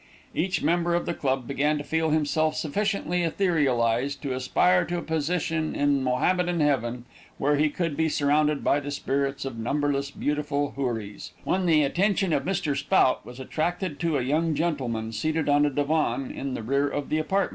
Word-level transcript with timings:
Each 0.33 0.63
member 0.63 0.95
of 0.95 1.05
the 1.05 1.13
club 1.13 1.45
began 1.47 1.77
to 1.77 1.83
feel 1.83 2.09
himself 2.09 2.55
sufficiently 2.55 3.21
etherealized 3.21 4.19
to 4.23 4.33
aspire 4.33 4.83
to 4.85 4.97
a 4.97 5.01
position 5.03 5.75
in 5.75 5.99
a 5.99 6.01
Mahomedan 6.01 6.59
heaven, 6.59 7.05
where 7.37 7.55
he 7.55 7.69
could 7.69 7.95
be 7.95 8.09
surrounded 8.09 8.63
by 8.63 8.79
the 8.79 8.89
spirits 8.89 9.45
of 9.45 9.59
numberless 9.59 10.09
beautiful 10.09 10.71
houris, 10.75 11.33
when 11.43 11.67
the 11.67 11.83
attention 11.83 12.33
of 12.33 12.45
Mr. 12.45 12.75
Spout 12.75 13.23
was 13.23 13.39
attracted 13.39 13.99
to 13.99 14.17
a 14.17 14.23
young 14.23 14.55
gentleman, 14.55 15.11
seated 15.11 15.47
on 15.47 15.67
a 15.67 15.69
divan, 15.69 16.31
in 16.31 16.55
the 16.55 16.63
rear 16.63 16.87
of 16.87 17.09
the 17.09 17.19
apartment. 17.19 17.49